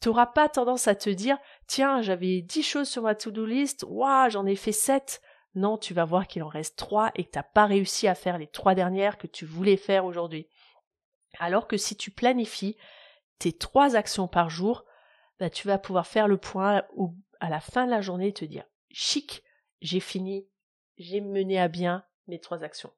Tu 0.00 0.08
n'auras 0.08 0.26
pas 0.26 0.48
tendance 0.48 0.88
à 0.88 0.94
te 0.94 1.08
dire, 1.08 1.38
tiens, 1.66 2.02
j'avais 2.02 2.42
dix 2.42 2.62
choses 2.62 2.88
sur 2.88 3.02
ma 3.02 3.14
to-do 3.14 3.46
list, 3.46 3.84
waouh, 3.88 4.28
j'en 4.30 4.46
ai 4.46 4.56
fait 4.56 4.72
sept. 4.72 5.22
Non, 5.54 5.78
tu 5.78 5.94
vas 5.94 6.04
voir 6.04 6.26
qu'il 6.26 6.42
en 6.42 6.48
reste 6.48 6.76
trois 6.76 7.10
et 7.14 7.24
que 7.24 7.30
tu 7.30 7.38
n'as 7.38 7.42
pas 7.42 7.66
réussi 7.66 8.08
à 8.08 8.14
faire 8.14 8.38
les 8.38 8.48
trois 8.48 8.74
dernières 8.74 9.18
que 9.18 9.26
tu 9.26 9.44
voulais 9.44 9.76
faire 9.76 10.04
aujourd'hui. 10.04 10.48
Alors 11.38 11.68
que 11.68 11.76
si 11.76 11.96
tu 11.96 12.10
planifies 12.10 12.76
tes 13.38 13.52
trois 13.52 13.96
actions 13.96 14.28
par 14.28 14.50
jour, 14.50 14.84
bah, 15.42 15.50
tu 15.50 15.66
vas 15.66 15.78
pouvoir 15.78 16.06
faire 16.06 16.28
le 16.28 16.36
point 16.36 16.84
à 17.40 17.50
la 17.50 17.58
fin 17.58 17.84
de 17.84 17.90
la 17.90 18.00
journée 18.00 18.28
et 18.28 18.32
te 18.32 18.44
dire, 18.44 18.62
chic, 18.92 19.42
j'ai 19.80 19.98
fini, 19.98 20.46
j'ai 20.98 21.20
mené 21.20 21.58
à 21.58 21.66
bien 21.66 22.04
mes 22.28 22.38
trois 22.38 22.62
actions. 22.62 22.92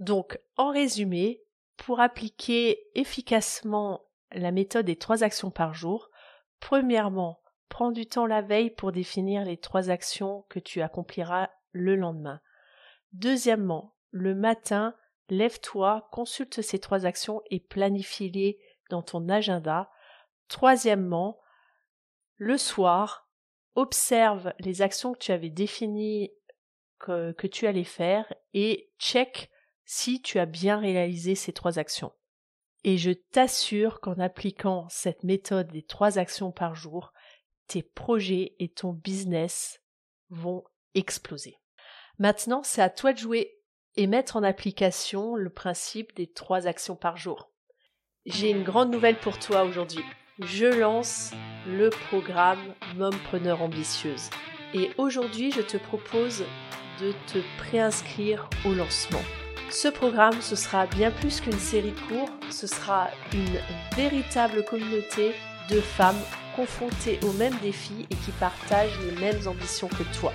Donc, 0.00 0.40
en 0.56 0.72
résumé, 0.72 1.44
pour 1.76 2.00
appliquer 2.00 2.82
efficacement 2.96 4.00
la 4.32 4.50
méthode 4.50 4.86
des 4.86 4.96
trois 4.96 5.22
actions 5.22 5.52
par 5.52 5.74
jour, 5.74 6.10
premièrement, 6.58 7.40
prends 7.68 7.92
du 7.92 8.06
temps 8.06 8.26
la 8.26 8.42
veille 8.42 8.70
pour 8.70 8.90
définir 8.90 9.44
les 9.44 9.58
trois 9.58 9.90
actions 9.90 10.44
que 10.48 10.58
tu 10.58 10.82
accompliras 10.82 11.50
le 11.70 11.94
lendemain. 11.94 12.40
Deuxièmement, 13.12 13.94
le 14.10 14.34
matin, 14.34 14.96
lève-toi, 15.28 16.08
consulte 16.10 16.62
ces 16.62 16.80
trois 16.80 17.06
actions 17.06 17.42
et 17.52 17.60
planifie-les 17.60 18.58
dans 18.90 19.02
ton 19.02 19.28
agenda. 19.28 19.88
Troisièmement, 20.48 21.40
le 22.36 22.58
soir, 22.58 23.26
observe 23.74 24.52
les 24.58 24.82
actions 24.82 25.12
que 25.12 25.18
tu 25.18 25.32
avais 25.32 25.50
définies 25.50 26.32
que, 26.98 27.46
tu 27.46 27.66
allais 27.66 27.84
faire 27.84 28.32
et 28.54 28.90
check 28.98 29.50
si 29.84 30.20
tu 30.22 30.38
as 30.38 30.46
bien 30.46 30.78
réalisé 30.78 31.34
ces 31.34 31.52
trois 31.52 31.78
actions. 31.78 32.12
Et 32.84 32.98
je 32.98 33.10
t'assure 33.10 34.00
qu'en 34.00 34.18
appliquant 34.18 34.88
cette 34.88 35.24
méthode 35.24 35.70
des 35.70 35.82
trois 35.82 36.18
actions 36.18 36.52
par 36.52 36.74
jour, 36.74 37.12
tes 37.66 37.82
projets 37.82 38.54
et 38.58 38.68
ton 38.68 38.92
business 38.92 39.80
vont 40.30 40.64
exploser. 40.94 41.58
Maintenant, 42.18 42.62
c'est 42.62 42.82
à 42.82 42.90
toi 42.90 43.12
de 43.12 43.18
jouer 43.18 43.60
et 43.96 44.06
mettre 44.06 44.36
en 44.36 44.42
application 44.42 45.34
le 45.36 45.50
principe 45.50 46.14
des 46.16 46.30
trois 46.30 46.66
actions 46.66 46.96
par 46.96 47.16
jour. 47.16 47.50
J'ai 48.24 48.50
une 48.50 48.64
grande 48.64 48.90
nouvelle 48.90 49.18
pour 49.18 49.38
toi 49.38 49.64
aujourd'hui. 49.64 50.04
Je 50.44 50.66
lance 50.66 51.30
le 51.66 51.88
programme 51.88 52.58
Mompreneur 52.94 53.62
Ambitieuse. 53.62 54.28
Et 54.74 54.90
aujourd'hui, 54.98 55.50
je 55.50 55.62
te 55.62 55.78
propose 55.78 56.44
de 57.00 57.14
te 57.26 57.38
préinscrire 57.56 58.46
au 58.66 58.74
lancement. 58.74 59.22
Ce 59.70 59.88
programme, 59.88 60.42
ce 60.42 60.54
sera 60.54 60.86
bien 60.88 61.10
plus 61.10 61.40
qu'une 61.40 61.58
série 61.58 61.92
de 61.92 62.00
cours, 62.00 62.28
ce 62.50 62.66
sera 62.66 63.08
une 63.32 63.58
véritable 63.96 64.62
communauté 64.66 65.32
de 65.70 65.80
femmes 65.80 66.20
confrontées 66.54 67.18
aux 67.22 67.32
mêmes 67.32 67.56
défis 67.62 68.06
et 68.10 68.16
qui 68.16 68.30
partagent 68.32 69.00
les 69.06 69.18
mêmes 69.18 69.48
ambitions 69.48 69.88
que 69.88 70.18
toi. 70.20 70.34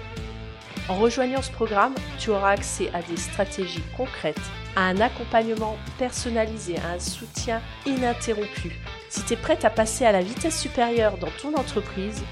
En 0.90 0.96
rejoignant 0.96 1.44
ce 1.44 1.52
programme, 1.52 1.94
tu 2.18 2.32
auras 2.32 2.54
accès 2.54 2.90
à 2.96 3.04
des 3.04 3.18
stratégies 3.18 3.84
concrètes, 3.96 4.42
à 4.76 4.88
un 4.88 5.00
accompagnement 5.00 5.78
personnalisé, 6.00 6.78
à 6.80 6.94
un 6.94 7.00
soutien 7.00 7.62
ininterrompu. 7.86 8.80
Si 9.12 9.24
tu 9.24 9.34
es 9.34 9.36
prête 9.36 9.66
à 9.66 9.70
passer 9.70 10.06
à 10.06 10.14
la 10.14 10.22
vitesse 10.22 10.58
supérieure 10.58 11.18
dans 11.18 11.32
ton 11.42 11.54
entreprise, 11.56 12.24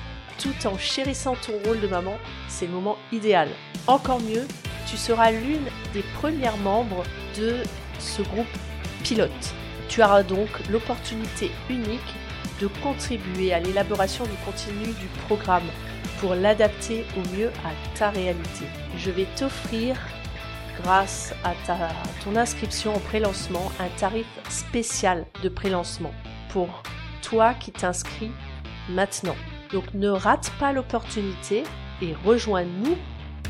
tout 0.41 0.65
en 0.65 0.77
chérissant 0.77 1.35
ton 1.35 1.51
rôle 1.65 1.81
de 1.81 1.87
maman, 1.87 2.17
c'est 2.47 2.67
le 2.67 2.71
moment 2.71 2.95
idéal. 3.11 3.49
Encore 3.85 4.21
mieux, 4.21 4.47
tu 4.89 4.95
seras 4.95 5.31
l'une 5.31 5.67
des 5.93 6.03
premières 6.21 6.55
membres 6.55 7.03
de 7.37 7.57
ce 7.99 8.21
groupe 8.21 8.47
pilote. 9.03 9.53
Tu 9.89 10.01
auras 10.01 10.23
donc 10.23 10.47
l'opportunité 10.69 11.51
unique 11.69 12.15
de 12.61 12.67
contribuer 12.81 13.53
à 13.53 13.59
l'élaboration 13.59 14.23
du 14.23 14.37
contenu 14.45 14.85
du 14.85 15.07
programme 15.27 15.67
pour 16.21 16.33
l'adapter 16.33 17.05
au 17.17 17.35
mieux 17.35 17.49
à 17.65 17.97
ta 17.97 18.09
réalité. 18.09 18.63
Je 18.95 19.11
vais 19.11 19.27
t'offrir, 19.35 19.97
grâce 20.81 21.33
à, 21.43 21.55
ta, 21.67 21.89
ton 22.23 22.37
inscription 22.37 22.95
au 22.95 22.99
prélancement, 22.99 23.69
un 23.81 23.89
tarif 23.99 24.27
spécial 24.47 25.25
de 25.43 25.49
prélancement 25.49 26.13
pour 26.49 26.83
toi 27.21 27.53
qui 27.53 27.71
t'inscris 27.71 28.31
maintenant. 28.89 29.35
Donc 29.71 29.93
ne 29.93 30.09
rate 30.09 30.51
pas 30.59 30.73
l'opportunité 30.73 31.63
et 32.01 32.13
rejoins-nous 32.25 32.97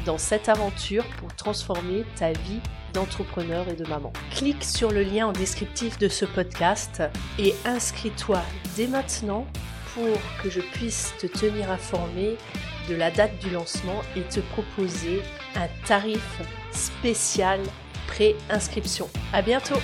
dans 0.06 0.18
cette 0.18 0.50
aventure 0.50 1.06
pour 1.18 1.34
transformer 1.36 2.04
ta 2.16 2.32
vie 2.32 2.60
d'entrepreneur 2.94 3.68
et 3.70 3.76
de 3.76 3.88
maman. 3.88 4.12
Clique 4.32 4.64
sur 4.64 4.92
le 4.92 5.04
lien 5.04 5.28
en 5.28 5.32
descriptif 5.32 5.98
de 5.98 6.08
ce 6.08 6.26
podcast 6.26 7.04
et 7.38 7.54
inscris-toi 7.66 8.42
dès 8.76 8.88
maintenant 8.88 9.46
pour 9.94 10.18
que 10.42 10.50
je 10.50 10.62
puisse 10.62 11.14
te 11.20 11.28
tenir 11.28 11.72
informé 11.72 12.38
de 12.90 12.96
la 12.96 13.12
date 13.12 13.38
du 13.40 13.50
lancement 13.52 14.02
et 14.16 14.22
te 14.22 14.40
proposer 14.40 15.22
un 15.56 15.68
tarif 15.86 16.42
spécial 16.72 17.60
pré-inscription. 18.08 19.08
À 19.34 19.42
bientôt! 19.42 19.80